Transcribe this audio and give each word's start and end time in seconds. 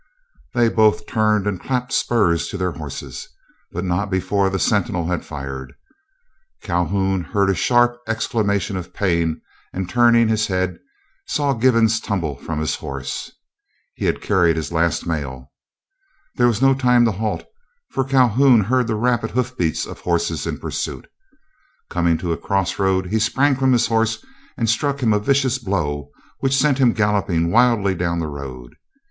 They 0.55 0.67
both 0.67 1.05
turned 1.05 1.45
and 1.45 1.61
clapped 1.61 1.93
spurs 1.93 2.47
to 2.47 2.57
their 2.57 2.71
horses, 2.71 3.29
but 3.71 3.85
not 3.85 4.09
before 4.09 4.49
the 4.49 4.57
sentinel 4.57 5.05
had 5.05 5.23
fired. 5.23 5.73
Calhoun 6.63 7.21
heard 7.21 7.51
a 7.51 7.53
sharp 7.53 7.97
exclamation 8.07 8.77
of 8.77 8.95
pain, 8.95 9.41
and 9.71 9.87
turning 9.87 10.27
his 10.27 10.47
head 10.47 10.79
saw 11.27 11.53
Givens 11.53 11.99
tumble 11.99 12.35
from 12.35 12.59
his 12.59 12.77
horse. 12.77 13.31
He 13.93 14.05
had 14.05 14.23
carried 14.23 14.55
his 14.55 14.71
last 14.71 15.05
mail. 15.05 15.51
There 16.33 16.47
was 16.47 16.63
no 16.63 16.73
time 16.73 17.05
to 17.05 17.11
halt, 17.11 17.43
for 17.91 18.03
Calhoun 18.03 18.61
heard 18.61 18.87
the 18.87 18.95
rapid 18.95 19.29
hoof 19.29 19.55
beats 19.55 19.85
of 19.85 19.99
horses 19.99 20.47
in 20.47 20.57
pursuit. 20.57 21.05
Coming 21.91 22.17
to 22.17 22.31
a 22.33 22.37
cross 22.37 22.79
road, 22.79 23.05
he 23.05 23.19
sprang 23.19 23.55
from 23.55 23.71
his 23.71 23.85
horse 23.85 24.25
and 24.57 24.67
struck 24.67 25.03
him 25.03 25.13
a 25.13 25.19
vicious 25.19 25.59
blow 25.59 26.09
which 26.39 26.57
sent 26.57 26.79
him 26.79 26.91
galloping 26.93 27.51
wildly 27.51 27.93
down 27.93 28.17
the 28.17 28.25
road. 28.27 28.73